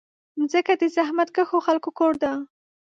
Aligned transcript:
مځکه 0.39 0.73
د 0.81 0.83
زحمتکښو 0.95 1.57
خلکو 1.65 1.89
کور 1.99 2.13
ده. 2.23 2.31